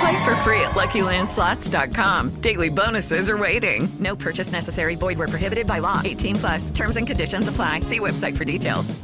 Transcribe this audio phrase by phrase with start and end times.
[0.00, 2.40] Play for free at LuckyLandSlots.com.
[2.40, 3.88] Daily bonuses are waiting.
[4.00, 4.96] No purchase necessary.
[4.96, 6.00] Void where prohibited by law.
[6.04, 6.70] 18 plus.
[6.70, 7.80] Terms and conditions apply.
[7.80, 8.94] See website for details.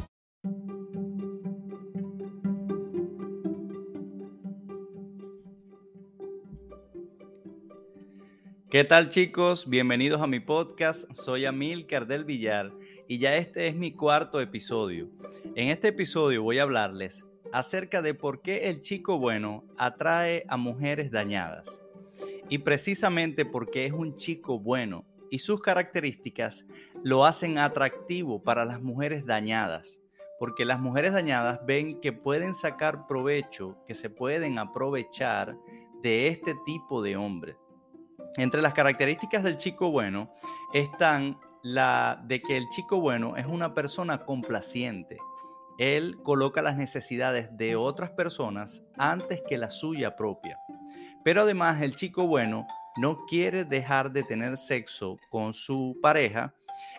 [8.71, 9.67] ¿Qué tal chicos?
[9.67, 11.03] Bienvenidos a mi podcast.
[11.11, 12.71] Soy Amilcar del Villar
[13.05, 15.09] y ya este es mi cuarto episodio.
[15.55, 20.57] En este episodio voy a hablarles acerca de por qué el chico bueno atrae a
[20.57, 21.81] mujeres dañadas.
[22.49, 26.65] Y precisamente porque es un chico bueno y sus características
[27.03, 30.01] lo hacen atractivo para las mujeres dañadas.
[30.37, 35.55] Porque las mujeres dañadas ven que pueden sacar provecho, que se pueden aprovechar
[36.01, 37.55] de este tipo de hombre.
[38.37, 40.33] Entre las características del chico bueno
[40.73, 45.17] están la de que el chico bueno es una persona complaciente.
[45.77, 50.57] Él coloca las necesidades de otras personas antes que la suya propia.
[51.23, 52.67] Pero además el chico bueno
[52.97, 56.53] no quiere dejar de tener sexo con su pareja,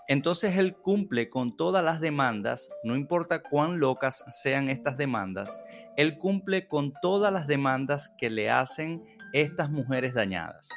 [0.09, 5.61] entonces él cumple con todas las demandas, no importa cuán locas sean estas demandas,
[5.97, 9.03] él cumple con todas las demandas que le hacen
[9.33, 10.69] estas mujeres dañadas.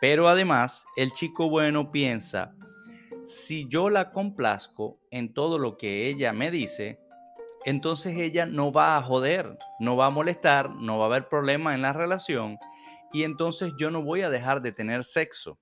[0.00, 2.54] Pero además, el chico bueno piensa,
[3.24, 7.00] si yo la complazco en todo lo que ella me dice,
[7.68, 11.74] entonces ella no va a joder, no va a molestar, no va a haber problema
[11.74, 12.58] en la relación
[13.12, 15.58] y entonces yo no voy a dejar de tener sexo.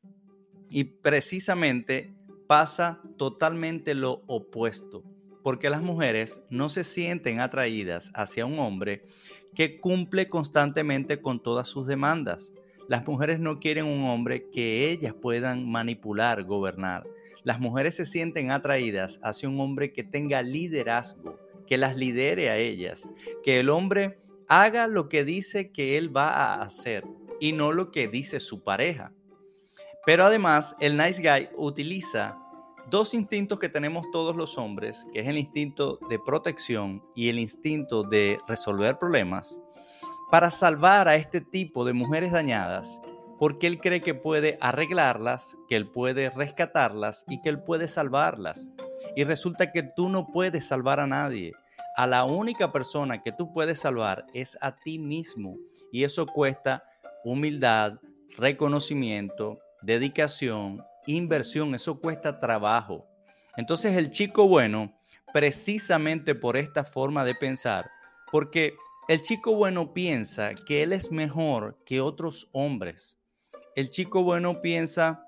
[0.69, 2.15] Y precisamente
[2.47, 5.05] pasa totalmente lo opuesto,
[5.43, 9.05] porque las mujeres no se sienten atraídas hacia un hombre
[9.55, 12.53] que cumple constantemente con todas sus demandas.
[12.89, 17.05] Las mujeres no quieren un hombre que ellas puedan manipular, gobernar.
[17.43, 22.57] Las mujeres se sienten atraídas hacia un hombre que tenga liderazgo, que las lidere a
[22.57, 23.11] ellas,
[23.43, 24.19] que el hombre
[24.49, 27.05] haga lo que dice que él va a hacer
[27.41, 29.13] y no lo que dice su pareja.
[30.05, 32.39] Pero además, el nice guy utiliza
[32.89, 37.39] dos instintos que tenemos todos los hombres, que es el instinto de protección y el
[37.39, 39.61] instinto de resolver problemas,
[40.31, 43.01] para salvar a este tipo de mujeres dañadas,
[43.39, 48.71] porque él cree que puede arreglarlas, que él puede rescatarlas y que él puede salvarlas.
[49.15, 51.53] Y resulta que tú no puedes salvar a nadie.
[51.97, 55.57] A la única persona que tú puedes salvar es a ti mismo.
[55.93, 56.85] Y eso cuesta
[57.25, 57.95] humildad,
[58.37, 61.75] reconocimiento, dedicación, inversión.
[61.75, 63.07] Eso cuesta trabajo.
[63.57, 64.93] Entonces el chico bueno,
[65.33, 67.91] precisamente por esta forma de pensar,
[68.31, 68.75] porque
[69.09, 73.19] el chico bueno piensa que él es mejor que otros hombres.
[73.75, 75.25] El chico bueno piensa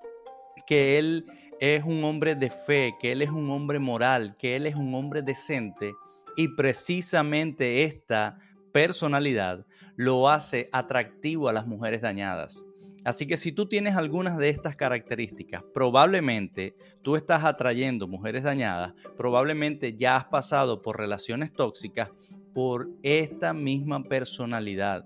[0.67, 1.25] que él
[1.59, 4.93] es un hombre de fe, que él es un hombre moral, que él es un
[4.95, 5.93] hombre decente.
[6.37, 8.39] Y precisamente esta
[8.71, 9.65] personalidad
[9.95, 12.65] lo hace atractivo a las mujeres dañadas.
[13.03, 18.93] Así que si tú tienes algunas de estas características, probablemente tú estás atrayendo mujeres dañadas,
[19.17, 22.11] probablemente ya has pasado por relaciones tóxicas
[22.53, 25.05] por esta misma personalidad.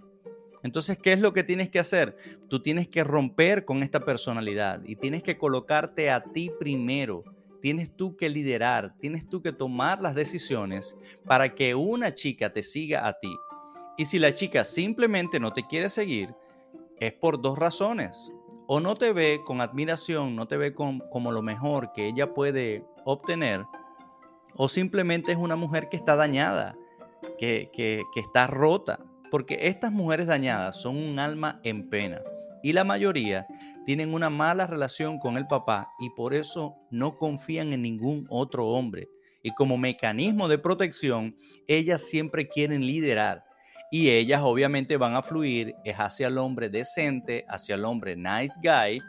[0.63, 2.17] Entonces, ¿qué es lo que tienes que hacer?
[2.47, 7.23] Tú tienes que romper con esta personalidad y tienes que colocarte a ti primero.
[7.61, 12.63] Tienes tú que liderar, tienes tú que tomar las decisiones para que una chica te
[12.63, 13.33] siga a ti.
[13.97, 16.33] Y si la chica simplemente no te quiere seguir,
[16.99, 18.31] es por dos razones.
[18.65, 22.85] o no te ve con admiración, no te ve como lo mejor que ella puede
[23.03, 23.65] obtener,
[24.55, 26.75] o simplemente es una mujer que está dañada,
[27.37, 27.69] que,
[28.15, 28.99] está rota,
[29.33, 32.21] porque estas mujeres dañadas son un alma en pena
[32.61, 33.47] y la mayoría
[33.83, 38.67] tienen una mala relación con el papá y por eso no confían en ningún otro
[38.67, 39.09] hombre.
[39.41, 41.35] Y como mecanismo de protección,
[41.67, 43.43] ellas siempre quieren liderar.
[43.89, 48.53] Y ellas obviamente van a fluir es hacia el hombre decente, hacia el hombre nice
[48.61, 49.01] guy,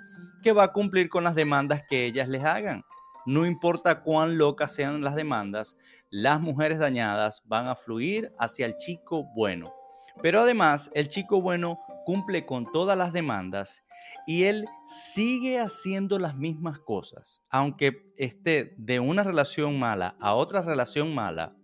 [0.43, 2.83] que va a cumplir con las demandas que ellas les hagan.
[3.27, 5.77] No importa cuán locas sean las demandas,
[6.09, 9.84] las mujeres dañadas van a fluir hacia el chico bueno.
[10.23, 13.85] Pero además, el chico bueno cumple con todas las demandas
[14.27, 20.63] y él sigue haciendo las mismas cosas, aunque esté de una relación mala a otra
[20.63, 21.57] relación mala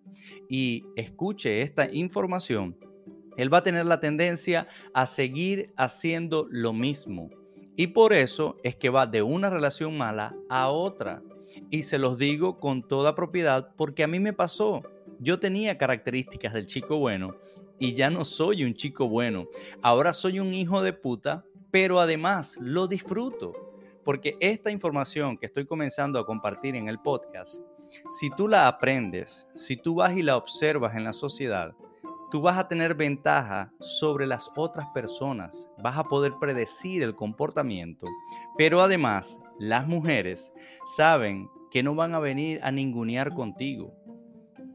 [0.48, 2.76] y escuche esta información,
[3.36, 7.30] él va a tener la tendencia a seguir haciendo lo mismo.
[7.76, 11.22] Y por eso es que va de una relación mala a otra.
[11.70, 14.82] Y se los digo con toda propiedad porque a mí me pasó.
[15.18, 17.36] Yo tenía características del chico bueno
[17.80, 19.48] y ya no soy un chico bueno.
[19.82, 23.54] Ahora soy un hijo de puta, pero además lo disfruto.
[24.04, 27.62] Porque esta información que estoy comenzando a compartir en el podcast,
[28.08, 31.74] si tú la aprendes, si tú vas y la observas en la sociedad,
[32.30, 38.06] tú vas a tener ventaja sobre las otras personas, vas a poder predecir el comportamiento,
[38.56, 40.52] pero además las mujeres
[40.84, 43.94] saben que no van a venir a ningunear contigo.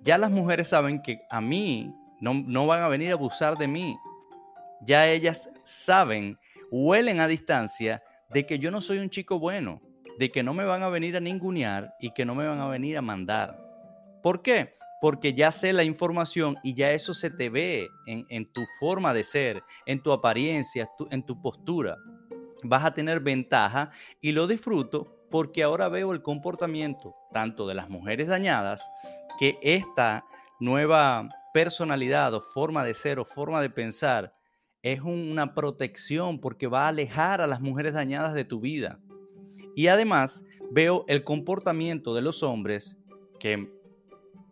[0.02, 3.98] Ya las mujeres saben que a mí no, van a venir a abusar de mí.
[4.82, 6.38] Ya ellas saben,
[6.72, 9.82] huelen a distancia de que yo no soy un chico bueno,
[10.18, 12.68] de que no me van a venir a ningunear y que no me van a
[12.68, 13.58] venir a mandar.
[14.22, 14.76] ¿Por qué?
[15.02, 19.24] Porque ya sé la información y ya eso se te ve en, tu forma de
[19.24, 21.98] ser, en tu apariencia, en tu postura.
[22.64, 23.92] Vas a tener ventaja
[24.22, 28.90] y lo disfruto porque ahora veo el comportamiento tanto de las mujeres dañadas
[29.38, 30.26] que esta
[30.60, 34.36] nueva personalidad o forma de ser o forma de pensar
[34.84, 39.00] es una protección porque va a alejar a las mujeres dañadas de tu vida.
[39.74, 42.98] Y además veo el comportamiento de los hombres
[43.40, 43.72] que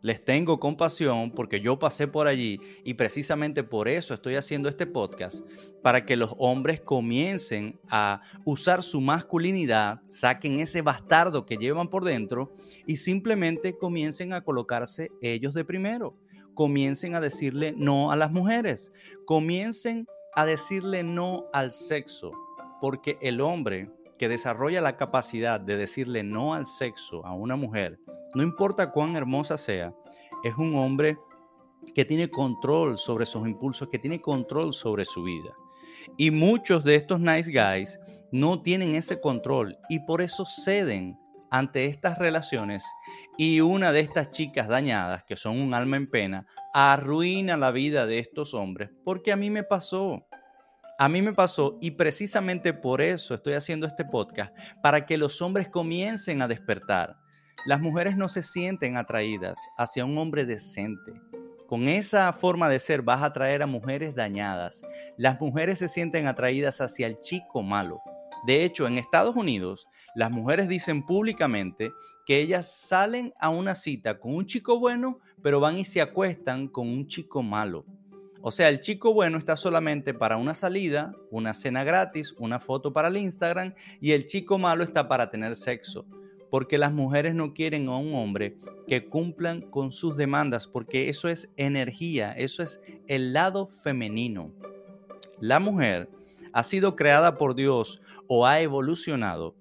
[0.01, 4.85] les tengo compasión porque yo pasé por allí y precisamente por eso estoy haciendo este
[4.85, 5.45] podcast,
[5.81, 12.05] para que los hombres comiencen a usar su masculinidad, saquen ese bastardo que llevan por
[12.05, 12.55] dentro
[12.87, 16.15] y simplemente comiencen a colocarse ellos de primero
[16.53, 18.91] comiencen a decirle no a las mujeres,
[19.25, 22.31] comiencen a decirle no al sexo,
[22.81, 27.99] porque el hombre que desarrolla la capacidad de decirle no al sexo a una mujer,
[28.35, 29.93] no importa cuán hermosa sea,
[30.43, 31.17] es un hombre
[31.93, 35.53] que tiene control sobre sus impulsos, que tiene control sobre su vida.
[36.17, 37.99] Y muchos de estos nice guys
[38.31, 41.17] no tienen ese control y por eso ceden
[41.49, 42.83] ante estas relaciones
[43.37, 48.05] y una de estas chicas dañadas, que son un alma en pena, arruina la vida
[48.05, 50.27] de estos hombres, porque a mí me pasó.
[50.99, 55.41] A mí me pasó y precisamente por eso estoy haciendo este podcast, para que los
[55.41, 57.17] hombres comiencen a despertar.
[57.65, 61.13] Las mujeres no se sienten atraídas hacia un hombre decente.
[61.67, 64.83] Con esa forma de ser vas a atraer a mujeres dañadas.
[65.17, 67.99] Las mujeres se sienten atraídas hacia el chico malo.
[68.45, 71.91] De hecho, en Estados Unidos, las mujeres dicen públicamente
[72.25, 76.67] que ellas salen a una cita con un chico bueno, pero van y se acuestan
[76.67, 77.85] con un chico malo.
[78.41, 82.91] O sea, el chico bueno está solamente para una salida, una cena gratis, una foto
[82.91, 86.05] para el Instagram y el chico malo está para tener sexo.
[86.49, 91.29] Porque las mujeres no quieren a un hombre que cumplan con sus demandas, porque eso
[91.29, 94.51] es energía, eso es el lado femenino.
[95.39, 96.09] La mujer
[96.51, 99.55] ha sido creada por Dios o ha evolucionado,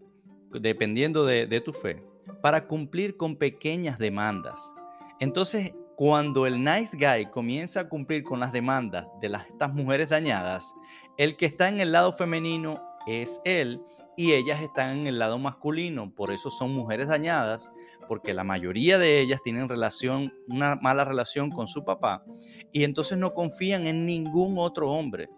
[0.50, 2.02] dependiendo de, tu fe,
[2.41, 4.75] para cumplir con pequeñas demandas.
[5.21, 10.09] Entonces, cuando el nice guy comienza a cumplir con las demandas de las, estas mujeres
[10.09, 10.75] dañadas,
[11.17, 13.81] el que está en el lado femenino es él
[14.17, 16.12] y ellas están en el lado masculino.
[16.14, 17.71] Por eso son mujeres dañadas,
[18.09, 22.25] porque la mayoría de ellas tienen relación, una mala relación con su papá
[22.73, 25.29] y entonces no confían en ningún otro hombre.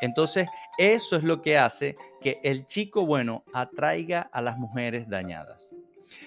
[0.00, 0.48] Entonces,
[0.78, 5.74] eso es lo que hace que el chico bueno atraiga a las mujeres dañadas.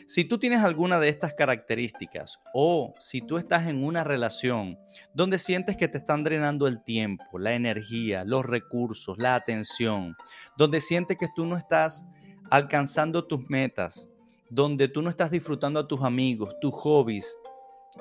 [0.06, 4.78] Si tú tienes alguna de estas características o si tú estás en una relación
[5.14, 10.16] donde sientes que te están drenando el tiempo, la energía, los recursos, la atención,
[10.58, 12.06] donde sientes que tú no estás
[12.50, 14.10] alcanzando tus metas,
[14.50, 17.38] donde tú no estás disfrutando a tus amigos, tus hobbies,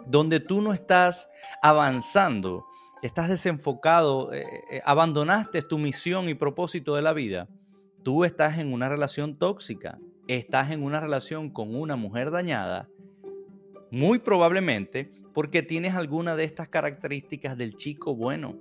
[0.07, 1.29] donde tú no estás
[1.63, 2.67] avanzando,
[3.03, 7.49] estás desenfocado, eh, eh, abandonaste tu misión y propósito de la vida,
[8.03, 9.99] tú estás en una relación tóxica,
[10.37, 12.89] estás en una relación con una mujer dañada,
[13.91, 18.57] muy probablemente porque tienes alguna de estas características del chico bueno.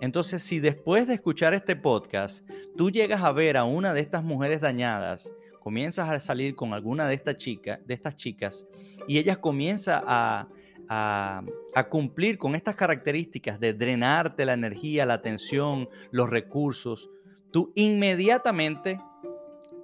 [0.00, 4.22] Entonces, si después de escuchar este podcast, tú llegas a ver a una de estas
[4.22, 8.66] mujeres dañadas, comienzas a salir con alguna de estas chicas, de estas chicas,
[9.08, 10.48] y ella comienza a,
[10.88, 11.42] a,
[11.74, 17.10] a, cumplir con estas características de drenarte la energía, la atención, los recursos,
[17.50, 19.00] tú inmediatamente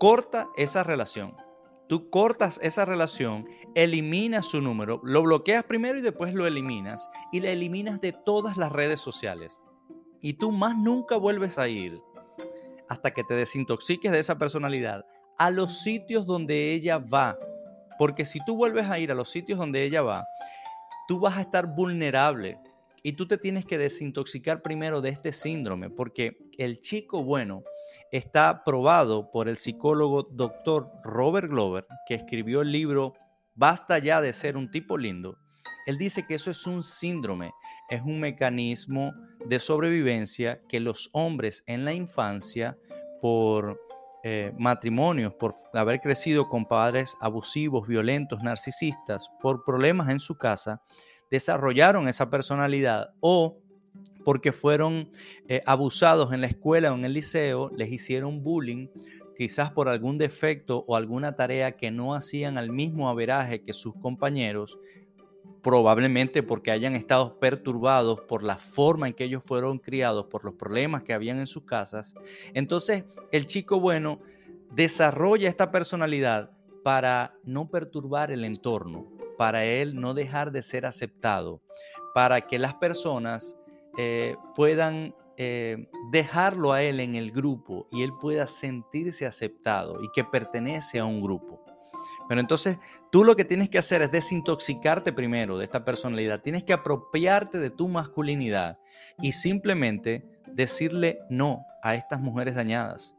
[0.02, 1.36] corta esa relación.
[1.86, 7.38] Tú cortas esa relación, eliminas su número, lo bloqueas primero y después lo eliminas y
[7.38, 9.62] la eliminas de todas las redes sociales.
[10.20, 12.00] Y tú más nunca vuelves a ir
[12.88, 15.06] hasta que te desintoxiques de esa personalidad
[15.38, 17.38] a los sitios donde ella va.
[17.96, 20.24] Porque si tú vuelves a ir a los sitios donde ella va,
[21.06, 22.58] tú vas a estar vulnerable
[23.04, 27.62] y tú te tienes que desintoxicar primero de este síndrome, porque el chico bueno
[28.10, 33.14] está probado por el psicólogo doctor Robert Glover, que escribió el libro
[33.54, 35.36] Basta ya de ser un tipo lindo.
[35.86, 37.52] Él dice que eso es un síndrome,
[37.90, 39.12] es un mecanismo
[39.46, 42.78] de sobrevivencia que los hombres en la infancia,
[43.20, 43.80] por
[44.24, 50.80] eh, matrimonios, por haber crecido con padres abusivos, violentos, narcisistas, por problemas en su casa,
[51.30, 53.58] desarrollaron esa personalidad o
[54.24, 55.08] porque fueron
[55.48, 58.88] eh, abusados en la escuela o en el liceo, les hicieron bullying,
[59.36, 63.94] quizás por algún defecto o alguna tarea que no hacían al mismo averaje que sus
[63.94, 64.78] compañeros,
[65.62, 70.54] probablemente porque hayan estado perturbados por la forma en que ellos fueron criados, por los
[70.54, 72.14] problemas que habían en sus casas.
[72.52, 74.20] Entonces, el chico bueno
[74.70, 76.50] desarrolla esta personalidad
[76.82, 79.06] para no perturbar el entorno,
[79.38, 81.60] para él no dejar de ser aceptado,
[82.14, 83.56] para que las personas
[83.98, 90.08] eh, puedan eh, dejarlo a él en el grupo y él pueda sentirse aceptado y
[90.14, 91.64] que pertenece a un grupo.
[92.28, 92.78] Pero entonces
[93.10, 96.40] tú lo que tienes que hacer es desintoxicarte primero de esta personalidad.
[96.40, 98.78] Tienes que apropiarte de tu masculinidad
[99.20, 103.14] y simplemente decirle no a estas mujeres dañadas.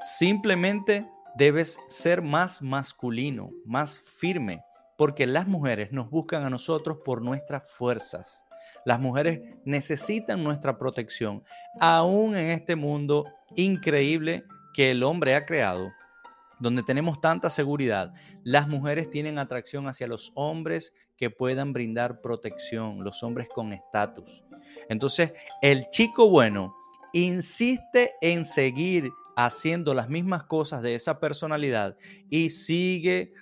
[0.00, 4.62] Simplemente debes ser más masculino, más firme,
[4.96, 8.44] porque las mujeres nos buscan a nosotros por nuestras fuerzas.
[8.88, 11.44] Las mujeres necesitan nuestra protección,
[11.78, 15.92] aún en este mundo increíble que el hombre ha creado,
[16.58, 18.14] donde tenemos tanta seguridad.
[18.44, 24.42] Las mujeres tienen atracción hacia los hombres que puedan brindar protección, los hombres con estatus.
[24.88, 26.74] Entonces, el chico bueno
[27.12, 31.98] insiste en seguir haciendo las mismas cosas de esa personalidad
[32.30, 33.34] y sigue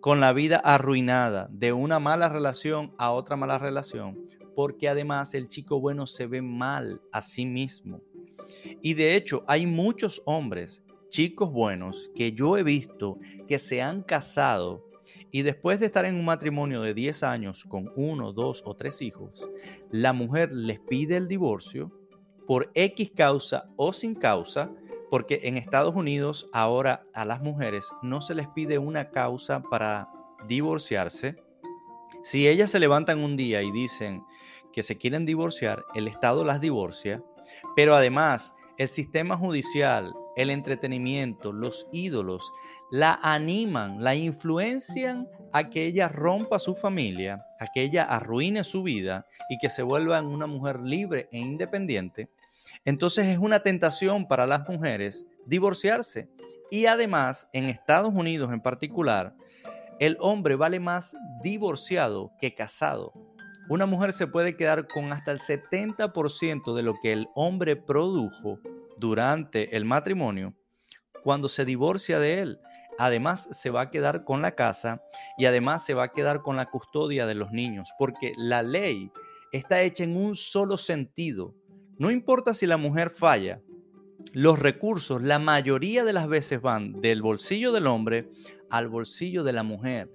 [0.00, 4.18] con la vida arruinada de una mala relación a otra mala relación,
[4.58, 8.00] porque además el chico bueno se ve mal a sí mismo.
[8.82, 14.02] Y de hecho hay muchos hombres, chicos buenos, que yo he visto que se han
[14.02, 14.84] casado
[15.30, 19.00] y después de estar en un matrimonio de 10 años con uno, dos o tres
[19.00, 19.48] hijos,
[19.92, 21.92] la mujer les pide el divorcio
[22.44, 24.72] por X causa o sin causa,
[25.08, 30.08] porque en Estados Unidos ahora a las mujeres no se les pide una causa para
[30.48, 31.36] divorciarse.
[32.24, 34.24] Si ellas se levantan un día y dicen
[34.72, 37.22] que se quieren divorciar, el Estado las divorcia,
[37.76, 42.52] pero además el sistema judicial, el entretenimiento, los ídolos,
[42.90, 48.82] la animan, la influencian a que ella rompa su familia, a que ella arruine su
[48.82, 52.30] vida y que se vuelva una mujer libre e independiente.
[52.84, 56.28] Entonces es una tentación para las mujeres divorciarse.
[56.70, 59.34] Y además, en Estados Unidos en particular,
[59.98, 63.12] el hombre vale más divorciado que casado.
[63.68, 68.60] Una mujer se puede quedar con hasta el 70% de lo que el hombre produjo
[68.96, 70.54] durante el matrimonio
[71.22, 72.58] cuando se divorcia de él.
[72.98, 75.02] Además, se va a quedar con la casa
[75.36, 79.12] y además se va a quedar con la custodia de los niños, porque la ley
[79.52, 81.54] está hecha en un solo sentido
[81.98, 83.60] no importa si la mujer falla,
[84.32, 88.30] los recursos la mayoría de las veces van del bolsillo del hombre
[88.70, 90.08] al bolsillo de la mujer.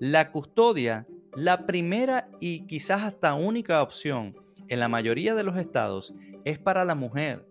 [0.00, 1.06] La custodia,
[1.38, 4.34] la primera y quizás hasta única opción
[4.66, 6.12] en la mayoría de los estados
[6.44, 7.46] es para la mujer.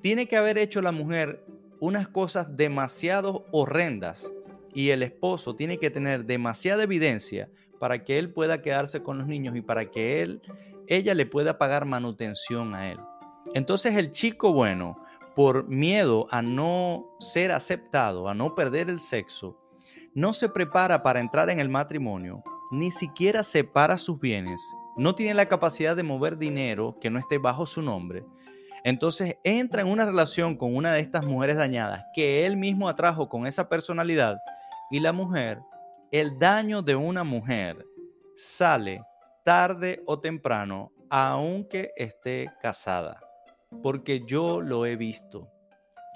[0.00, 1.44] Tiene que haber hecho la mujer
[1.80, 4.32] unas cosas demasiado horrendas
[4.72, 9.26] y el esposo tiene que tener demasiada evidencia para que él pueda quedarse con los
[9.26, 10.40] niños y para que él
[10.86, 12.98] ella le pueda pagar manutención a él.
[13.54, 15.04] Entonces el chico bueno,
[15.34, 19.58] por miedo a no ser aceptado, a no perder el sexo,
[20.14, 24.60] no se prepara para entrar en el matrimonio, ni siquiera separa sus bienes,
[24.96, 28.24] no tiene la capacidad de mover dinero que no esté bajo su nombre.
[28.84, 33.28] Entonces entra en una relación con una de estas mujeres dañadas que él mismo atrajo
[33.28, 34.38] con esa personalidad
[34.90, 35.60] y la mujer,
[36.12, 37.84] el daño de una mujer
[38.36, 39.02] sale
[39.44, 43.20] tarde o temprano, aunque esté casada,
[43.82, 45.48] porque yo lo he visto.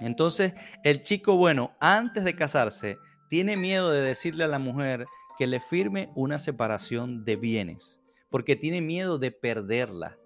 [0.00, 0.54] Entonces,
[0.84, 2.96] el chico bueno, antes de casarse,
[3.28, 5.06] tiene miedo de decirle a la mujer
[5.40, 10.18] que le firme una separación de bienes, porque tiene miedo de perderla.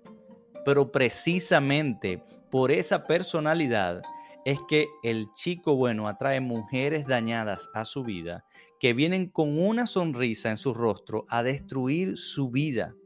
[0.65, 4.03] Pero precisamente por esa personalidad
[4.45, 8.45] es que el chico bueno atrae mujeres dañadas a su vida
[8.81, 12.97] que vienen con una sonrisa en su rostro a destruir su vida.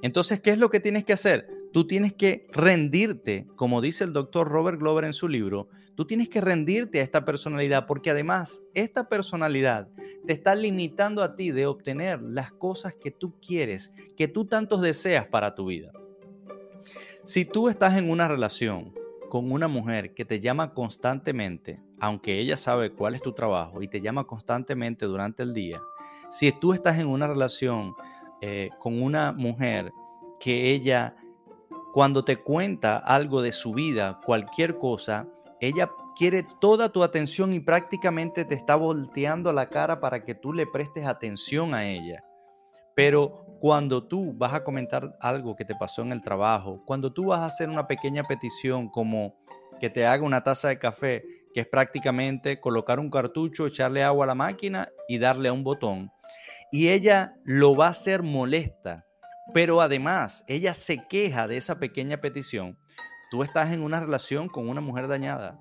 [0.00, 1.46] Entonces, ¿qué es lo que tienes que hacer?
[1.74, 5.68] Tú tienes que rendirte, como dice el doctor Robert Glover en su libro,
[5.98, 9.88] tú tienes que rendirte a esta personalidad porque además esta personalidad
[10.28, 14.80] te está limitando a ti de obtener las cosas que tú quieres, que tú tantos
[14.80, 15.90] deseas para tu vida.
[17.24, 18.94] Si tú estás en una relación
[19.28, 23.88] con una mujer que te llama constantemente, aunque ella sabe cuál es tu trabajo y
[23.88, 25.82] te llama constantemente durante el día,
[26.30, 27.96] si tú estás en una relación
[28.40, 29.90] eh, con una mujer
[30.38, 31.16] que ella,
[31.92, 35.26] cuando te cuenta algo de su vida, cualquier cosa,
[35.60, 40.52] ella quiere toda tu atención y prácticamente te está volteando la cara para que tú
[40.52, 42.24] le prestes atención a ella.
[42.94, 47.26] Pero cuando tú vas a comentar algo que te pasó en el trabajo, cuando tú
[47.26, 49.36] vas a hacer una pequeña petición como
[49.80, 51.24] que te haga una taza de café,
[51.54, 55.64] que es prácticamente colocar un cartucho, echarle agua a la máquina y darle a un
[55.64, 56.10] botón,
[56.70, 59.06] y ella lo va a hacer molesta,
[59.54, 62.78] pero además ella se queja de esa pequeña petición,
[63.30, 65.60] tú estás en una relación con una mujer dañada.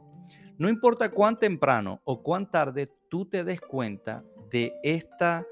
[0.57, 5.45] No importa cuán temprano o cuán tarde tú te des cuenta de esta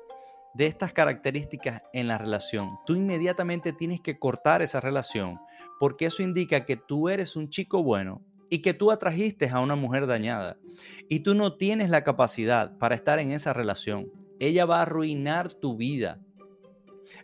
[0.56, 5.38] de estas características en la relación, tú inmediatamente tienes que cortar esa relación,
[5.82, 9.76] porque eso indica que tú eres un chico bueno y que tú atrajiste a una
[9.76, 10.58] mujer dañada
[11.10, 14.10] y tú no tienes la capacidad para estar en esa relación.
[14.40, 16.22] Ella va a arruinar tu vida.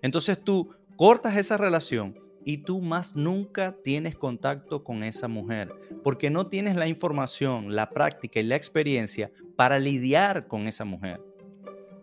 [0.02, 5.74] Entonces tú cortas esa relación y tú más nunca tienes contacto con esa mujer,
[6.04, 11.22] porque no tienes la información, la práctica y la experiencia para lidiar con esa mujer.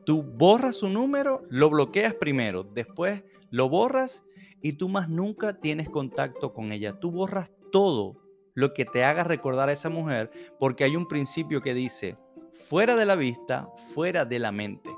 [0.05, 4.25] Tú borras su número, lo bloqueas primero, después lo borras
[4.63, 6.99] y tú más nunca tienes contacto con ella.
[6.99, 8.17] Tú borras todo
[8.55, 12.17] lo que te haga recordar a esa mujer porque hay un principio que dice,
[12.53, 14.91] fuera de la vista, fuera de la mente.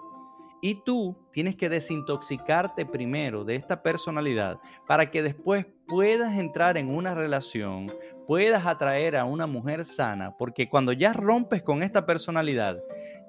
[0.62, 6.88] Y tú tienes que desintoxicarte primero de esta personalidad para que después puedas entrar en
[6.88, 7.90] una relación,
[8.27, 12.79] puedas atraer a una mujer sana, porque cuando ya rompes con esta personalidad,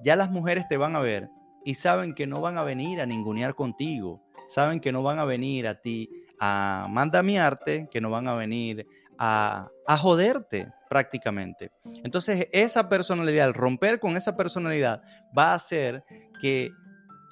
[0.03, 1.29] ya las mujeres te van a ver
[1.63, 5.25] y saben que no van a venir a ningunear contigo, saben que no van a
[5.25, 8.85] venir a ti a mandamiarte, que no van a venir
[9.17, 11.71] a, a joderte prácticamente.
[12.03, 15.01] Entonces esa personalidad, el romper con esa personalidad
[15.37, 16.03] va a hacer
[16.41, 16.71] que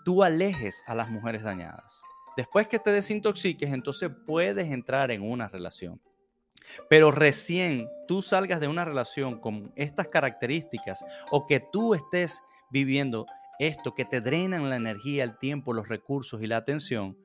[0.10, 2.02] tú alejes a las mujeres dañadas.
[2.36, 6.02] Después que te desintoxiques, entonces puedes entrar en una relación.
[6.90, 12.42] Pero recién tú salgas de una relación con estas características o que tú estés
[12.72, 13.28] viviendo
[13.60, 17.16] esto que te drenan la energía, el tiempo, los recursos y la atención,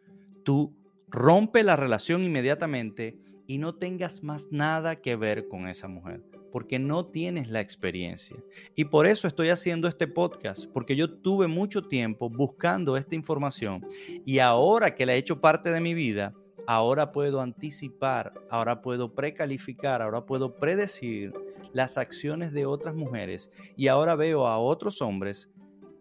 [0.45, 0.77] tú
[1.09, 3.17] rompe la relación inmediatamente
[3.47, 6.23] y no tengas más nada que ver con esa mujer,
[6.55, 8.37] porque no tienes la experiencia.
[8.77, 13.85] Y por eso estoy haciendo este podcast, porque yo tuve mucho tiempo buscando esta información
[14.25, 16.33] y ahora que la he hecho parte de mi vida,
[16.69, 21.33] ahora puedo anticipar, ahora puedo precalificar, ahora puedo predecir
[21.73, 25.51] las acciones de otras mujeres y ahora veo a otros hombres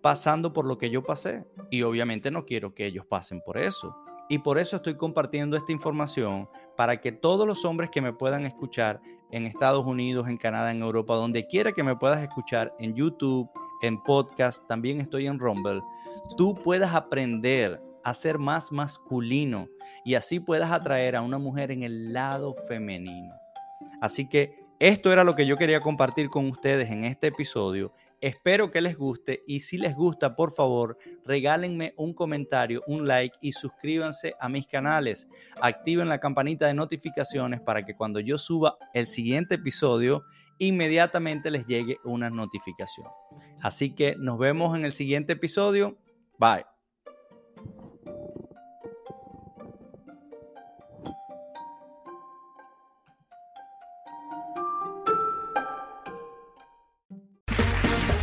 [0.04, 1.46] pasando por lo que yo pasé.
[1.72, 3.96] Y obviamente no quiero que ellos pasen por eso.
[4.30, 8.46] Y por eso estoy compartiendo esta información para que todos los hombres que me puedan
[8.46, 9.02] escuchar
[9.34, 13.50] en Estados Unidos, en Canadá, en Europa, donde quiera que me puedas escuchar, en YouTube,
[13.82, 15.82] en podcast, también estoy en Rumble,
[16.38, 19.67] tú puedas aprender a ser más masculino
[20.06, 23.34] y así puedas atraer a una mujer en el lado femenino.
[24.02, 27.91] Así que esto era lo que yo quería compartir con ustedes en este episodio
[28.24, 33.36] Espero que les guste y si les gusta, por favor, regálenme un comentario, un like
[33.42, 35.28] y suscríbanse a mis canales.
[35.60, 40.24] Activen la campanita de notificaciones para que cuando yo suba el siguiente episodio,
[40.58, 43.08] inmediatamente les llegue una notificación.
[43.62, 45.98] Así que nos vemos en el siguiente episodio.
[46.40, 46.73] Bye.